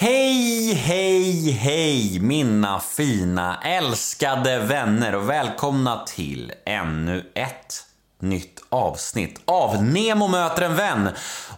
[0.00, 7.84] Hej, hej, hej mina fina älskade vänner och välkomna till ännu ett
[8.20, 11.08] nytt avsnitt av Nemo möter en vän.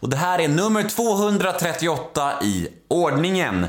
[0.01, 3.67] Och det här är nummer 238 i ordningen.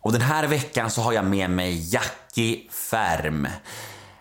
[0.00, 3.48] Och den här veckan så har jag med mig Jackie Färm.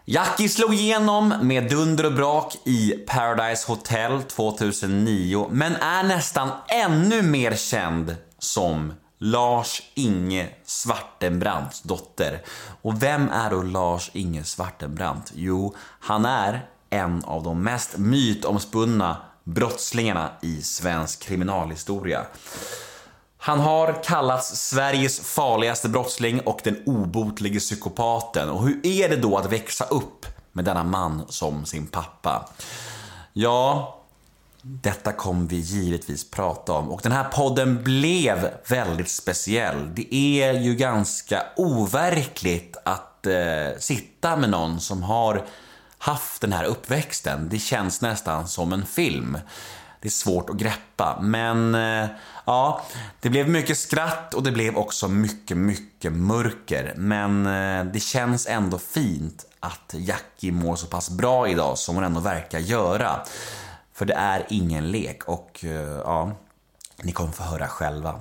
[0.05, 7.21] Jackie slog igenom med dunder och brak i Paradise Hotel 2009 men är nästan ännu
[7.21, 12.42] mer känd som Lars-Inge Svartenbrandts dotter.
[12.82, 15.32] Och vem är då Lars-Inge Svartenbrandt?
[15.36, 22.25] Jo, han är en av de mest mytomspunna brottslingarna i svensk kriminalhistoria.
[23.37, 28.50] Han har kallats Sveriges farligaste brottsling och den obotlige psykopaten.
[28.50, 32.50] Och hur är det då att växa upp med denna man som sin pappa?
[33.34, 33.97] Ja,
[34.70, 39.95] detta kommer vi givetvis prata om och den här podden blev väldigt speciell.
[39.95, 45.46] Det är ju ganska overkligt att eh, sitta med någon som har
[45.98, 47.50] haft den här uppväxten.
[47.50, 49.38] Det känns nästan som en film.
[50.02, 52.08] Det är svårt att greppa, men eh,
[52.46, 52.81] ja,
[53.22, 56.94] det blev mycket skratt och det blev också mycket, mycket mörker.
[56.98, 62.04] Men eh, det känns ändå fint att Jackie mår så pass bra idag som hon
[62.04, 63.20] ändå verkar göra.
[63.98, 66.31] För det är ingen lek och eh, ja,
[67.02, 68.20] ni kommer få höra själva.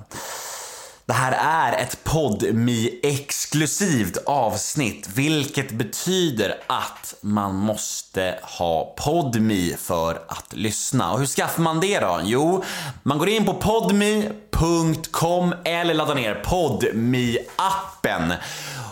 [1.05, 10.21] Det här är ett podmi exklusivt avsnitt, vilket betyder att man måste ha podmi för
[10.27, 11.11] att lyssna.
[11.11, 12.21] Och hur skaffar man det då?
[12.23, 12.63] Jo,
[13.03, 18.33] man går in på podmi.com eller laddar ner podmi appen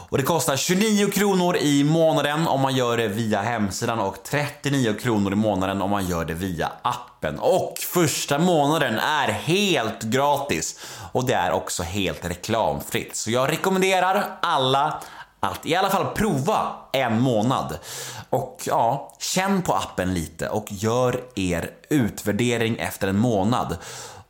[0.09, 4.93] och det kostar 29 kronor i månaden om man gör det via hemsidan och 39
[4.93, 7.39] kronor i månaden om man gör det via appen.
[7.39, 10.79] Och första månaden är helt gratis
[11.11, 13.15] och det är också helt reklamfritt.
[13.15, 15.01] Så jag rekommenderar alla
[15.39, 17.77] att i alla fall prova en månad.
[18.29, 23.77] Och ja, känn på appen lite och gör er utvärdering efter en månad.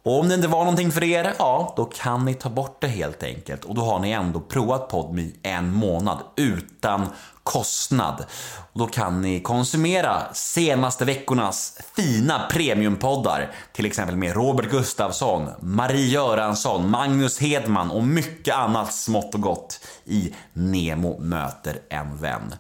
[0.05, 2.87] Och om det inte var någonting för er, ja, då kan ni ta bort det
[2.87, 3.65] helt enkelt.
[3.65, 7.07] Och då har ni ändå provat Podme en månad utan
[7.43, 8.25] kostnad.
[8.73, 13.51] Och då kan ni konsumera senaste veckornas fina premiumpoddar.
[13.73, 19.79] Till exempel med Robert Gustafsson, Marie Göransson, Magnus Hedman och mycket annat smått och gott
[20.05, 22.55] i Nemo möter en vän.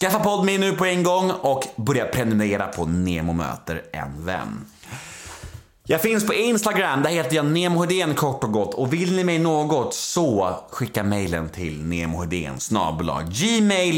[0.00, 4.64] Skaffa Podme nu på en gång och börja prenumerera på Nemo möter en vän.
[5.90, 8.74] Jag finns på Instagram, där heter jag nemohedén kort och gott.
[8.74, 12.58] Och vill ni mig något så skicka mejlen till nemohedén
[13.28, 13.92] gmail.com.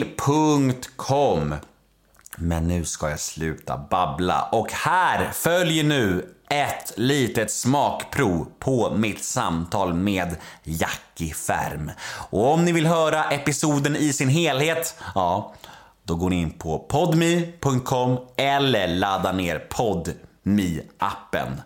[2.36, 9.24] Men nu ska jag sluta babbla och här följer nu ett litet smakprov på mitt
[9.24, 11.90] samtal med Jackie Färm.
[12.30, 15.54] Och om ni vill höra episoden i sin helhet, ja,
[16.04, 20.14] då går ni in på podme.com eller laddar ner podd
[20.56, 21.62] Mi-appen.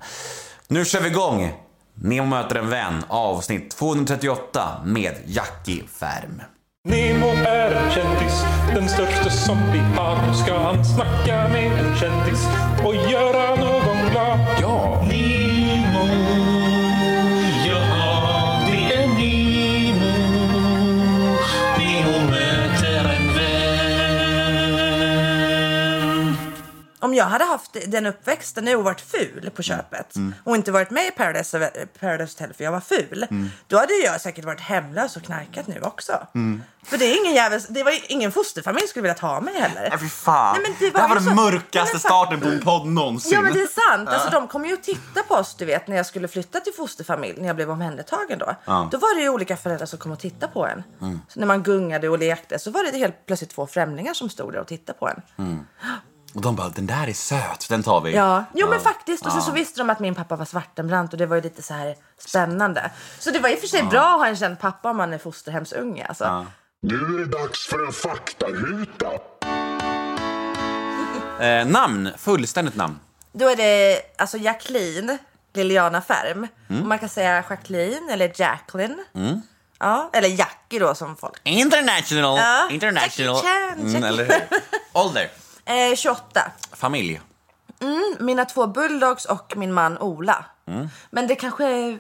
[0.69, 1.53] Nu kör vi igång!
[1.95, 6.43] Nemo möter en vän, avsnitt 238 med Jackie Färm.
[6.89, 10.27] Nemo är en kändis, den största som vi har.
[10.27, 12.47] Nu ska han snacka med en kändis
[12.85, 13.84] och göra något
[27.15, 30.15] Om jag hade haft den uppväxten och varit ful på köpet
[30.45, 31.71] och inte varit med i Paradise,
[32.01, 33.27] Paradise Hotel för jag var ful.
[33.67, 36.13] Då hade jag säkert varit hemlös och knarkat nu också.
[36.85, 39.89] För det är ingen jävel, det var ingen fosterfamilj skulle vilja ha mig heller.
[39.91, 40.57] Nej, fy fan.
[40.63, 43.33] Nej, det det, här var den så- mörkaste starten på en podd någonsin.
[43.33, 44.09] Ja men det är sant.
[44.09, 46.73] Alltså, de kom ju att titta på oss du vet när jag skulle flytta till
[46.73, 48.55] fosterfamilj när jag blev omhändertagen då.
[48.91, 50.83] Då var det ju olika föräldrar som kom och tittade på en.
[51.29, 54.53] Så när man gungade och lekte så var det helt plötsligt två främlingar som stod
[54.53, 55.23] där och tittade på en.
[56.35, 58.13] Och de bara, den där är söt, den tar vi.
[58.15, 59.27] Ja, jo men faktiskt.
[59.27, 61.63] Och sen så visste de att min pappa var Svartenbrandt och det var ju lite
[61.63, 62.91] så här spännande.
[63.19, 65.13] Så det var i och för sig bra att ha en känd pappa om man
[65.13, 66.05] är fosterhemsunge.
[66.09, 66.47] Alltså.
[66.83, 69.11] Nu är det dags för en faktaruta.
[71.41, 73.01] Eh, namn, fullständigt namn.
[73.33, 75.19] Då är det alltså Jacqueline
[75.55, 76.47] Liliana Färm.
[76.69, 79.05] Och man kan säga Jacqueline eller Jacqueline.
[79.79, 81.41] Ja, eller Jackie då som folk.
[81.45, 83.35] International, Ja, international.
[83.37, 84.09] Jackie Chan, Mm, Jackie.
[84.09, 84.43] eller hur?
[84.93, 85.29] Ålder,
[85.65, 86.53] Eh, 28.
[86.73, 87.21] familj.
[88.19, 90.45] Mina två bulldogs och min man Ola.
[91.11, 91.99] Men det kanske är...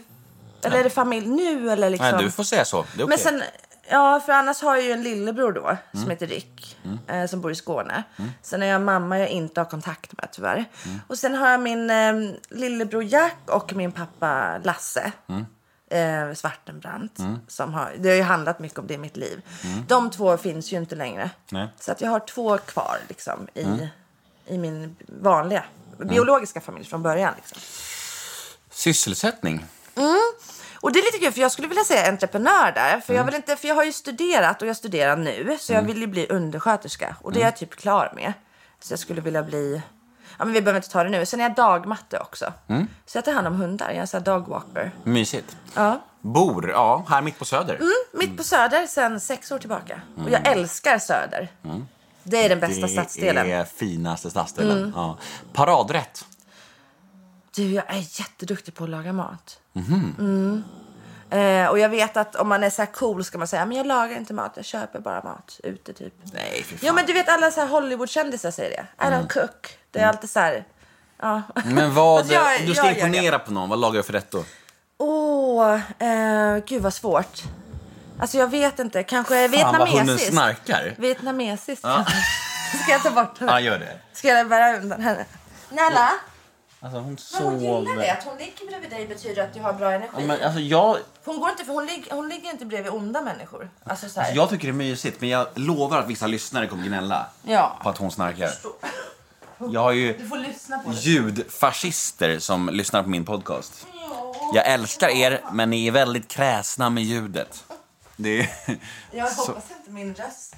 [0.63, 2.11] Eller är det familj nu eller liksom?
[2.11, 2.77] Nej, du får säga så.
[2.77, 3.07] Det är okej.
[3.07, 3.43] Men sen,
[3.91, 6.77] ja, för annars har jag ju en lillebror då som heter Rick
[7.09, 8.03] eh, som bor i Skåne.
[8.43, 10.65] Sen har jag en mamma jag inte har kontakt med tyvärr.
[11.07, 12.13] Och sen har jag min eh,
[12.51, 15.13] lillebror Jack och min pappa Lasse
[15.91, 17.19] eh, Svartenbrandt.
[17.19, 17.39] Mm.
[17.49, 19.43] Som har, det har ju handlat mycket om det i mitt liv.
[19.89, 21.31] De två finns ju inte längre.
[21.51, 21.63] Nej.
[21.63, 21.75] Mm.
[21.81, 23.89] Så att jag har två kvar liksom, i,
[24.47, 25.65] i min vanliga
[25.99, 27.35] biologiska familj från början.
[27.37, 27.59] Liksom.
[28.71, 29.65] Sysselsättning.
[30.81, 33.01] Och det är lite kul för jag skulle vilja säga entreprenör där.
[33.01, 33.17] För, Mm.
[33.17, 35.57] jag, vill inte, för jag har ju studerat och jag studerar nu.
[35.61, 37.17] Så jag vill ju bli undersköterska.
[37.21, 37.47] Och det Mm.
[37.47, 38.33] är jag typ klar med.
[38.81, 39.83] Så jag skulle vilja bli...
[40.39, 41.27] Ja men vi behöver inte ta det nu.
[41.27, 42.53] Sen är jag dagmatte också.
[42.69, 42.89] Mm.
[43.07, 43.91] Så jag tar hand om hundar.
[43.91, 44.91] Jag är här dogwalker.
[45.05, 45.57] Mysigt.
[45.75, 46.01] Ja.
[46.21, 47.81] Bor, ja, här mitt på Söder.
[48.13, 50.01] Mitt på Söder sen sex år tillbaka.
[50.25, 51.49] Och jag älskar Söder.
[52.23, 53.37] Det är den bästa stadsdelen.
[53.37, 53.49] Mm.
[53.49, 54.93] Det är finaste stadsdelen.
[54.97, 55.19] Ja.
[55.53, 56.25] Paradrätt.
[57.55, 59.59] Du, jag är jätteduktig på att laga mat.
[59.73, 60.15] Mhm.
[60.19, 60.65] Mm.
[61.31, 63.77] Eh, och jag vet att om man är så här cool ska man säga men
[63.77, 66.15] jag lagar inte mat, jag köper bara mat ute typ.
[66.33, 66.79] Nej, fy fan.
[66.83, 69.07] Jo men du vet alla så här Hollywoodkändisar säger det.
[69.07, 69.79] I don't cook.
[69.95, 70.65] Det är alltid så här.
[71.23, 71.43] Ja.
[71.65, 74.31] Men vad, Alltså, jag- du ska jag imponera på någon, vad lagar du för rätt
[74.31, 74.45] då?
[74.99, 77.43] Åh, eh, gud vad svårt.
[78.21, 80.33] Alltså jag vet inte, kanske Fan vad hunden vietnamesiskt.
[80.33, 80.95] snarkar.
[80.99, 82.15] Vietnamesiskt kanske.
[82.83, 83.53] Ska jag ta bort henne?
[83.53, 83.99] Ja, gör det.
[84.13, 85.25] Ska jag bära undan henne?
[85.71, 86.11] Nalla?
[86.81, 87.87] Alltså hon Men hon gillar det.
[87.87, 88.13] sover.
[88.13, 90.25] Att hon ligger bredvid dig betyder att du har bra energi.
[90.27, 93.71] Men alltså jag, Hon går inte för hon, lig, hon ligger inte bredvid onda människor.
[93.85, 94.27] Alltså så här.
[94.27, 97.79] alltså jag tycker det är mysigt, men jag lovar att vissa lyssnare kommer gnälla Ja.
[97.83, 98.51] på att hon snarkar.
[99.73, 100.97] Jag har ju Du får lyssna på det.
[100.97, 103.87] ljudfascister som lyssnar på min podcast.
[104.55, 107.65] Jag älskar er, men ni är väldigt kräsna med ljudet.
[108.17, 108.49] Det är...
[109.13, 110.55] Jag Så- hoppas inte min röst.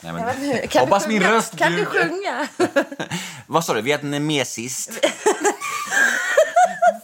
[0.00, 0.50] Nej, Jag vet men...
[0.50, 1.32] inte, kan Hoppas du min sjunga?
[1.34, 2.48] röst Kan du blir- sjunga?
[3.46, 3.80] Vad sa du?
[3.82, 4.90] Vietnamesiskt?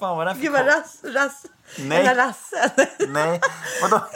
[0.02, 1.46] Fan vad det Gud vad rass, rass.
[1.78, 1.98] Nej.
[1.98, 2.86] Den här rassen.
[3.08, 3.40] Nej,
[3.82, 4.06] vadå?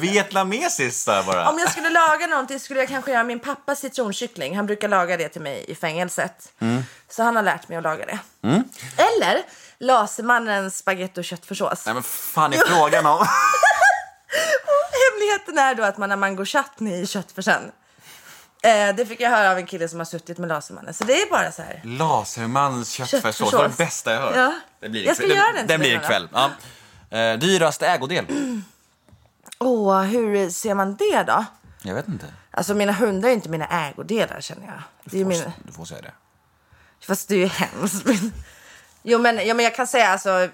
[0.00, 1.50] Vietnamesiskt sa jag bara.
[1.50, 4.56] Om jag skulle laga någonting skulle jag kanske göra min pappas citronkyckling.
[4.56, 6.52] Han brukar laga det till mig i fängelset.
[6.58, 6.82] Mm.
[7.08, 8.18] Så han har lärt mig att laga det.
[8.96, 9.42] Eller
[9.78, 11.86] Lasermannens spagetti och köttfärssås.
[11.86, 13.26] Nej men fan är frågan om...
[15.10, 17.72] Hemligheten är då att man har mango chutney i köttfärsen.
[18.62, 20.94] Eh, det fick jag höra av en kille som har suttit med Lasermannen.
[20.94, 21.80] Så det är bara så här.
[21.84, 23.52] Lasermans köttfärssås Köttfärssås.
[23.52, 24.36] var det bästa jag hört.
[24.36, 24.52] Ja.
[24.80, 25.38] Det blir Jag ska ikväll.
[25.38, 26.28] göra den Den blir ikväll.
[26.32, 26.50] Ja.
[27.18, 28.26] Eh, dyraste ägodel?
[29.58, 31.44] Åh, hur ser man det då?
[31.82, 32.26] Jag vet inte.
[32.50, 34.82] Alltså mina hundar är inte mina ägodelar känner jag.
[35.04, 35.52] Det är ju mina...
[35.66, 36.12] Du får säga det.
[37.06, 38.06] Fast det är ju hemskt.
[39.02, 40.48] Jo men, ja, men jag kan säga alltså.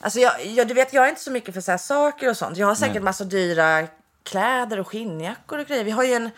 [0.00, 2.36] Alltså jag, jag, du vet jag är inte så mycket för så här saker och
[2.36, 2.56] sånt.
[2.56, 3.86] Jag har säkert massa dyra
[4.24, 5.84] kläder och skinnjackor och grejer.
[5.84, 6.30] Vi har ju en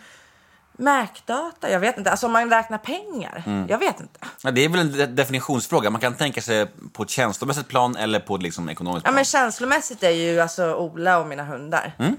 [0.81, 1.69] Mac-data.
[1.71, 2.11] Jag vet inte.
[2.11, 3.43] Alltså om man räknar pengar.
[3.45, 3.67] Mm.
[3.69, 4.19] Jag vet inte.
[4.43, 5.89] Ja, det är väl en de- definitionsfråga.
[5.89, 9.15] Man kan tänka sig på ett känslomässigt plan eller på ett liksom ekonomiskt Ja plan.
[9.15, 11.95] men känslomässigt är ju alltså Ola och mina hundar.
[11.99, 12.15] Mm.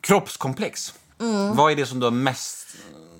[0.00, 0.94] Kroppskomplex.
[1.20, 1.56] Mm.
[1.56, 2.76] Vad är det som du har mest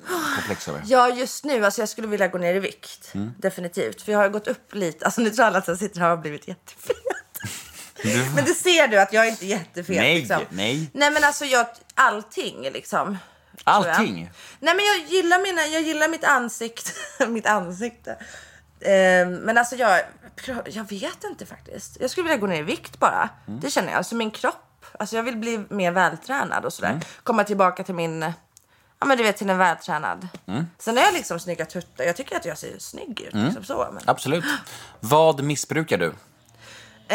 [0.08, 0.82] eh, komplex över?
[0.86, 1.64] Ja, just nu.
[1.64, 3.10] Alltså jag skulle vilja gå ner i vikt.
[3.14, 3.32] Mm.
[3.38, 4.02] Definitivt.
[4.02, 5.04] För jag har gått upp lite.
[5.04, 6.96] Alltså nu tror alla att jag sitter här och har blivit jättefet.
[8.34, 9.96] Men det ser du att jag är inte jättefet.
[9.96, 10.40] Nej, liksom.
[10.50, 10.90] nej.
[10.94, 13.18] Nej men alltså jag, allting liksom.
[13.64, 13.74] Jag.
[13.74, 14.30] Allting?
[14.60, 16.90] Nej men jag gillar, mina, jag gillar mitt ansikte.
[17.28, 18.10] mitt ansikte.
[18.80, 20.00] Eh, men alltså jag,
[20.66, 21.96] jag vet inte faktiskt.
[22.00, 23.28] Jag skulle vilja gå ner i vikt bara.
[23.48, 23.60] Mm.
[23.60, 23.96] Det känner jag.
[23.98, 24.86] Alltså min kropp.
[24.98, 26.88] Alltså jag vill bli mer vältränad och sådär.
[26.90, 27.00] Mm.
[27.22, 28.22] Komma tillbaka till min,
[29.00, 30.28] ja men du vet till en vältränad.
[30.46, 30.66] Mm.
[30.78, 32.04] Sen har jag liksom snygga tuttar.
[32.04, 33.34] Jag tycker att jag ser snygg ut.
[33.34, 34.02] Liksom så, men.
[34.06, 34.44] Absolut.
[35.00, 36.14] Vad missbrukar du?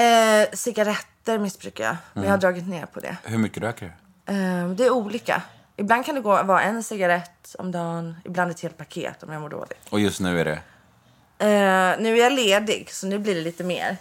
[0.01, 1.96] Eh, cigaretter missbrukar jag.
[2.13, 2.31] Men jag Mm.
[2.31, 3.18] har dragit ner på det.
[3.24, 3.86] Hur mycket röker
[4.25, 4.34] du?
[4.34, 5.41] Eh, det är olika.
[5.75, 8.15] Ibland kan det gå, vara en cigarett om dagen.
[8.25, 9.88] Ibland ett helt paket om jag mår dåligt.
[9.89, 10.60] Och just nu är det?
[11.46, 13.98] Eh, nu är jag ledig, så nu blir det lite mer.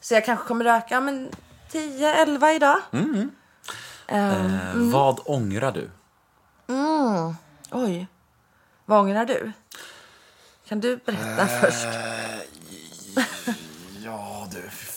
[0.00, 1.28] Så jag kanske kommer röka men
[1.72, 2.76] 10-11 idag.
[4.06, 4.32] Eh,
[4.74, 5.90] Vad ångrar du?
[7.70, 8.06] Oj.
[8.84, 9.52] Vad ångrar du?
[10.68, 11.86] Kan du berätta först?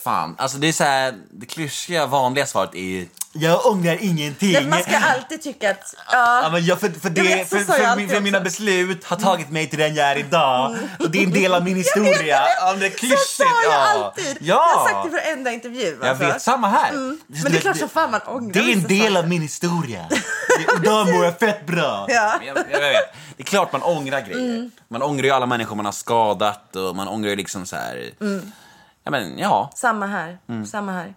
[0.08, 0.34] Ja fan.
[0.38, 4.68] Alltså det är så här, det klyschiga vanliga svaret är ju Jag ångrar ingenting.
[4.70, 5.94] Man ska alltid tycka att...
[6.12, 9.04] Ja, Ja, men jag, för, för, det, vet, så för, jag för, för mina beslut
[9.04, 10.76] har tagit mig till den jag är idag.
[10.98, 12.40] Och det är en del av min historia.
[12.60, 13.76] Ja, men det är så sa jag ja.
[13.76, 14.36] alltid.
[14.40, 14.46] Ja.
[14.46, 15.98] Jag har sagt det för varenda intervju.
[16.00, 16.24] Jag alltså.
[16.24, 16.92] vet, samma här.
[16.92, 20.06] Men det är klart som fan man ångrar Det är en del av min historia.
[20.10, 22.06] Det- Idag mår jag fett bra.
[22.08, 22.40] Ja.
[22.46, 23.14] Jag, jag vet.
[23.36, 24.70] Det är klart man ångrar grejer.
[24.88, 28.10] Man ångrar ju alla människor man har skadat och man ångrar ju liksom så här...
[29.08, 29.70] Ja, men ja.
[29.74, 30.38] Samma här.
[30.48, 30.66] Mm.
[30.66, 31.14] Samma här.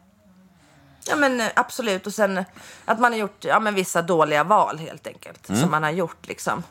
[1.07, 2.07] Ja men eh, absolut.
[2.07, 2.43] Och sen
[2.86, 5.50] att man har gjort ja, men vissa dåliga val helt enkelt.
[5.50, 5.62] Mm.
[5.62, 6.63] Som man har gjort liksom.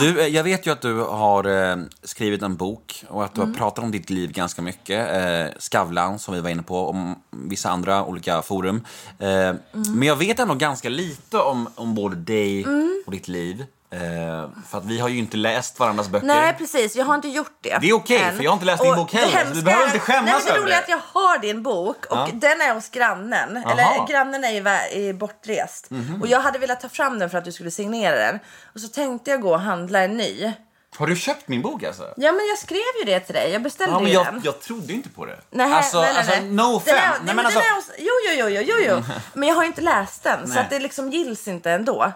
[0.00, 3.40] Du, eh, jag vet ju att du har eh, skrivit en bok och att du
[3.40, 3.52] Mm.
[3.54, 5.12] har pratat om ditt liv ganska mycket.
[5.14, 8.84] Eh, Skavlan, som vi var inne på, om vissa andra olika forum.
[9.18, 9.58] Eh, Mm.
[9.72, 13.02] Men jag vet ändå ganska lite om, om både dig Mm.
[13.06, 13.64] och ditt liv.
[13.90, 16.26] Eh, för att vi har ju inte läst varandras böcker.
[16.26, 16.96] Nej, precis.
[16.96, 17.78] Jag har inte gjort det.
[17.80, 18.36] Det är okej, än.
[18.36, 20.42] för jag har inte läst din bok heller, så du hemska behöver inte skämmas Nej,
[20.44, 22.28] men det roliga är att jag har din bok och Ja.
[22.32, 23.56] den är hos grannen.
[23.56, 23.70] Aha.
[23.72, 24.68] Eller grannen är, ju
[25.08, 25.90] är bortrest.
[25.90, 26.22] Mhm.
[26.22, 28.38] Och jag hade velat ta fram den för att du skulle signera den.
[28.74, 30.52] Och så tänkte jag gå och handla en ny.
[30.98, 32.02] Har du köpt min bok alltså?
[32.16, 33.50] Ja, men jag skrev ju det till dig.
[33.52, 34.40] Jag beställde Ja, men jag, den.
[34.44, 35.38] jag trodde inte på det.
[35.50, 37.00] Nej, alltså, nej, nej, alltså no offense.
[37.00, 39.02] Nej, nej, men alltså, hos, jo, jo, jo, jo, jo.
[39.34, 40.62] Men jag har inte läst den, så Nej.
[40.62, 42.12] att det liksom gills inte ändå.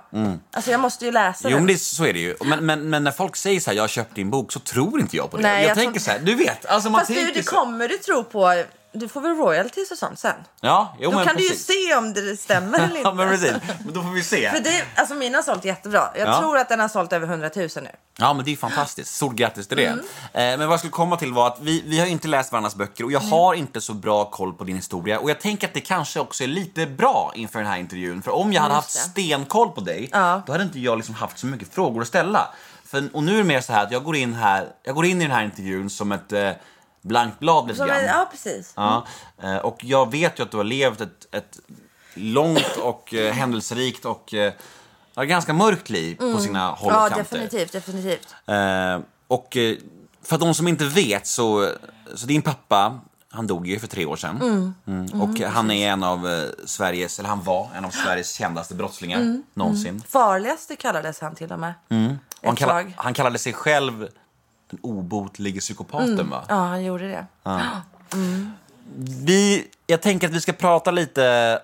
[0.52, 1.66] Alltså jag måste ju läsa Jo, den.
[1.66, 2.36] det, så är det ju.
[2.44, 5.00] Men, men, men när folk säger så här, jag har köpt din bok, så tror
[5.00, 5.42] inte jag på det.
[5.42, 6.66] Nej, jag, jag tänker så här, du vet.
[6.66, 8.64] Alltså, man Fast du, det så- kommer du tro på.
[8.92, 10.34] Du får väl royalties och sånt sen.
[10.60, 11.66] Ja, jo, Då kan du ju precis.
[11.66, 13.00] se om det stämmer eller inte.
[13.04, 13.52] Ja, men precis.
[13.84, 14.50] Men då får vi se.
[14.50, 16.08] För det, alltså min har sålt jättebra.
[16.14, 16.38] Jag Ja.
[16.40, 17.90] tror att den har sålt över 100 000 nu.
[18.18, 19.14] Ja, men det är fantastiskt.
[19.14, 19.86] Stort grattis till det.
[19.86, 19.98] Mm.
[19.98, 22.74] Eh, men vad jag skulle komma till var att vi, vi har inte läst varandras
[22.74, 23.32] böcker och jag Mm.
[23.32, 25.18] har inte så bra koll på din historia.
[25.18, 28.22] Och jag tänker att det kanske också är lite bra inför den här intervjun.
[28.22, 30.42] För om jag hade haft stenkoll på dig, Ja.
[30.46, 32.48] då hade inte jag liksom haft så mycket frågor att ställa.
[32.86, 35.04] För, och nu är det mer så här att jag går in, här, jag går
[35.04, 36.50] in i den här intervjun som ett eh,
[37.02, 38.04] blankt blad lite grann.
[38.04, 38.72] ja, precis.
[38.76, 39.06] Ja,
[39.42, 41.58] eh, och jag vet ju att du har levt ett, ett
[42.14, 44.52] långt och eh, händelserikt och eh,
[45.16, 47.02] ganska mörkt liv på sina håll och Mm.
[47.02, 47.16] Ja, kanter.
[47.38, 48.34] definitivt, definitivt.
[48.46, 49.56] Eh, och
[50.22, 51.72] för de som inte vet så,
[52.14, 54.74] så din pappa, han dog ju för tre år sedan.
[54.86, 55.20] Mm.
[55.22, 59.42] Och han är en av Sveriges, eller han var en av Sveriges kändaste brottslingar Mm.
[59.54, 60.02] någonsin.
[60.08, 61.74] Farligaste kallades han till och med.
[62.40, 64.08] Och han, kalla, han kallade sig själv
[64.70, 66.44] den obotlige psykopaten va?
[66.48, 67.26] Ja, han gjorde det.
[69.26, 71.58] Vi, jag tänker att vi ska prata lite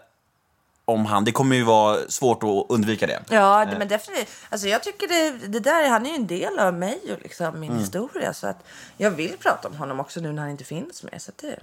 [0.85, 1.25] om han.
[1.25, 3.23] Det kommer ju vara svårt att undvika det.
[3.31, 3.71] Ja, Eh.
[3.71, 4.31] det, men definitivt.
[4.49, 7.47] Alltså jag tycker det, det där, han är ju en del av mig och liksom
[7.47, 7.61] Mm.
[7.61, 8.33] min historia.
[8.35, 8.65] Så att
[8.97, 11.19] jag vill prata om honom också nu när han inte finns mer.
[11.19, 11.59] Så det,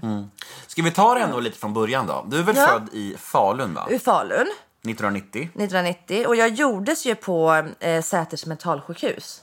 [0.67, 2.25] Ska vi ta det ändå lite från början då?
[2.27, 2.67] Du är väl Ja.
[2.67, 3.87] född i Falun va?
[3.89, 4.47] Ur Falun
[4.83, 5.41] 1990?
[5.41, 9.41] 1990 och jag gjordes ju på eh, Säters mentalsjukhus.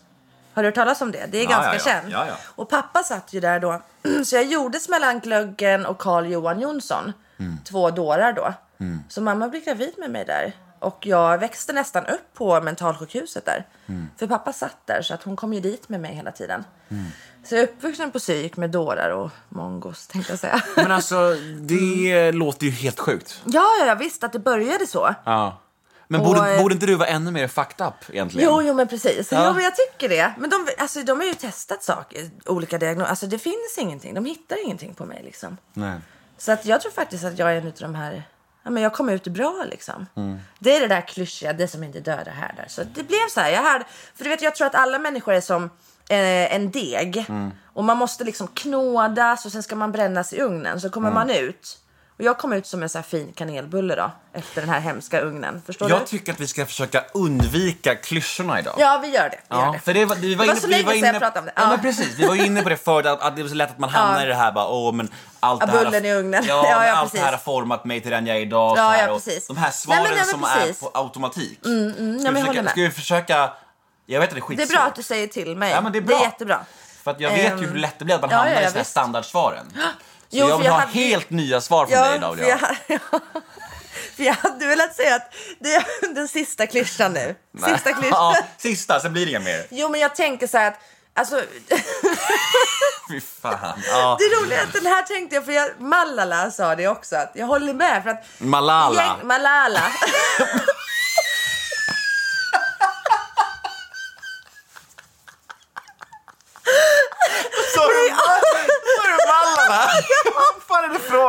[0.55, 1.27] Har du hört talas om det?
[1.31, 2.01] Det är Ja, ganska ja, ja.
[2.01, 2.13] känt.
[2.13, 2.35] Ja, ja.
[2.47, 3.83] Och pappa satt ju där då.
[4.25, 7.13] Så jag gjordes mellan Glöggen och Carl Johan Jonsson.
[7.39, 7.57] Mm.
[7.65, 8.55] Två dårar då.
[9.09, 10.53] Så mamma blev gravid med mig där.
[10.79, 13.67] Och jag växte nästan upp på mentalsjukhuset där.
[13.87, 14.09] Mm.
[14.17, 16.65] För pappa satt där så att hon kom ju dit med mig hela tiden.
[16.89, 17.05] Mm.
[17.45, 20.63] Så jag är uppvuxen på psyk med dårar och mongos tänkte jag säga.
[20.77, 23.43] Men alltså, det låter ju helt sjukt.
[23.45, 25.15] ja, ja, jag visste att det började så.
[25.25, 25.61] Ja.
[26.13, 28.49] Men Och, borde, eh, borde inte du vara ännu mer fucked up egentligen?
[28.51, 29.33] Jo, jo men precis.
[29.33, 29.47] Ja.
[29.47, 30.33] Jo, men jag tycker det.
[30.39, 33.11] Men de, alltså, de har ju testat saker, olika diagnoser.
[33.11, 34.15] Alltså det finns ingenting.
[34.15, 35.57] De hittar ingenting på mig liksom.
[35.73, 35.99] Nej.
[36.39, 38.23] Så att jag tror faktiskt att jag är en av de här...
[38.63, 40.07] Ja, men jag kom ut bra liksom.
[40.17, 40.39] Mm.
[40.59, 42.65] Det är det där klyschiga, det som inte dödar härdar.
[42.69, 43.51] Så det blev så här.
[43.51, 43.85] Jag hade,
[44.17, 45.65] för du vet, jag tror att alla människor är som
[46.09, 47.25] eh, en deg.
[47.29, 47.51] Mm.
[47.65, 50.81] Och man måste liksom knådas och sen ska man brännas i ugnen.
[50.81, 51.15] Så kommer Mm.
[51.29, 51.79] man ut.
[52.21, 54.11] Och jag kom ut som en så här fin kanelbulle då.
[54.33, 55.63] Efter den här hemska ugnen.
[55.67, 56.05] Förstår Jag du?
[56.07, 58.75] tycker att vi ska försöka undvika klyschorna idag.
[58.79, 59.39] Ja, vi gör det.
[59.49, 59.79] Vi gör det.
[59.79, 61.19] för det var, vi var Det var inne, så vi länge var sedan inne, jag
[61.21, 61.53] pratade om det.
[61.57, 61.69] Ja, Ja.
[61.69, 62.19] men precis.
[62.19, 63.91] Vi var ju inne på det förut, att, att det är så lätt att man
[63.91, 64.25] hamnar Ja.
[64.25, 65.09] i det här bara, åh men
[65.41, 66.45] allt Ja, det här, i ugnen.
[66.49, 68.79] Ja, Ja, ja, allt det här har format mig till den jag är idag.
[68.79, 69.47] Ja, här, ja, precis.
[69.47, 70.83] De här svaren Nej, men- nej, men som precis.
[70.83, 71.59] är på automatik.
[71.61, 73.51] ska, men vi jag håller försöka, ska vi försöka,
[74.07, 74.77] jag vet att det är Det är skitsvårt.
[74.79, 75.71] bra att du säger till mig.
[75.71, 76.21] Ja, men det är bra.
[76.23, 76.61] jättebra.
[77.05, 79.67] För att jag vet ju hur lätt det blir att man hamnar i standardsvaren.
[80.31, 82.37] Jo, jag vill jag ha hade- helt nya svar från dig idag.
[82.37, 82.77] för Julia.
[82.89, 83.21] jag, ja,
[84.17, 85.85] för jag hade velat säga att det är
[86.15, 87.35] den sista klyschan nu.
[87.59, 88.11] Sista klyschan.
[88.11, 89.67] ja, sista, sen blir det inga mer.
[89.71, 90.79] Jo, men jag tänker så här att
[91.15, 91.37] Alltså,
[93.11, 93.83] Fy fan.
[93.87, 94.17] Ja.
[94.49, 97.47] det är att den här tänkte jag, för jag, Malala sa det också, att jag
[97.47, 98.25] håller med för att...
[98.39, 99.03] Malala.
[99.03, 99.83] Gäng, Malala.
[107.75, 108.09] Sa du
[108.97, 109.91] sa du Malala?
[110.25, 110.63] Vad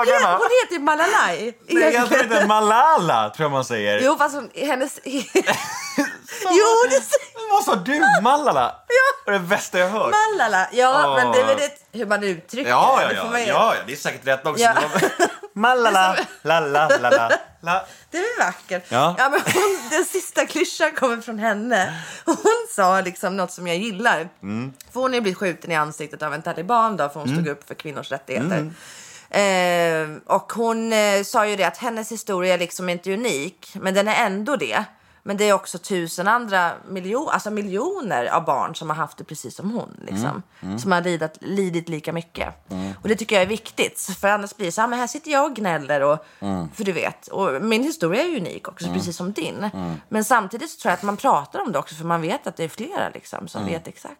[0.08, 0.24] om?
[0.40, 1.54] Hon heter ju Malalai.
[1.68, 4.02] Nej, jag tror inte Malala, tror jag man säger.
[4.04, 5.00] Jo, fast hon, hennes...
[5.06, 7.02] jo, det
[7.52, 8.02] Vad sa du?
[8.22, 8.76] Malala?
[9.26, 10.14] Det är det bästa jag har hört.
[10.40, 10.68] Malala.
[10.72, 11.16] Ja, Åh.
[11.16, 13.16] men det är väl det, hur man uttrycker Ja, det.
[13.16, 14.64] ja, Det ja, ja, ja, det är säkert rätt också.
[14.64, 14.74] Ja.
[15.56, 17.32] Malala, la, la, la, la,
[17.62, 17.86] la.
[18.12, 18.86] Det är vackert.
[18.90, 19.16] Ja.
[19.18, 22.02] men hon, den sista klyschan kommer från henne.
[22.26, 22.38] Hon
[22.76, 24.30] sa liksom något som jag gillar.
[24.44, 24.74] Mm.
[24.94, 27.42] För hon är blivit skjuten i ansiktet av en taliban då, för hon Mm.
[27.44, 28.72] stod upp för kvinnors rättigheter.
[29.32, 33.94] Eh, och hon eh, sa ju det att hennes historia liksom inte är unik, men
[33.94, 34.84] den är ändå det.
[35.24, 39.24] Men det är också tusen andra miljon, alltså miljoner av barn som har haft det
[39.24, 39.98] precis som hon.
[40.08, 40.44] Liksom,
[40.80, 42.48] Som har lidit, lidit lika mycket.
[43.02, 44.02] Och det tycker jag är viktigt.
[44.20, 46.02] För annars blir det så här, men här sitter jag och gnäller.
[46.02, 46.26] Och,
[46.76, 49.70] För du vet, och min historia är unik också, precis som din.
[50.10, 52.58] Men samtidigt så tror jag att man pratar om det också, för man vet att
[52.58, 54.16] det är flera liksom, som vet exakt.